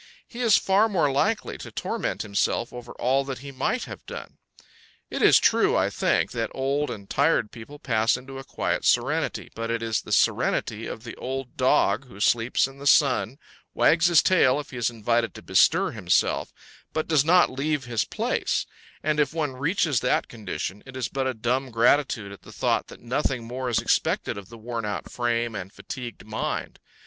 [0.27, 4.39] He is far more likely to torment himself over all that he might have done.
[5.11, 9.51] It is true, I think, that old and tired people pass into a quiet serenity;
[9.53, 13.37] but it is the serenity of the old dog who sleeps in the sun,
[13.75, 16.51] wags his tail if he is invited to bestir himself,
[16.93, 18.65] but does not leave his place;
[19.03, 22.87] and if one reaches that condition, it is but a dumb gratitude at the thought
[22.87, 26.79] that nothing more is expected of the worn out frame and fatigued mind.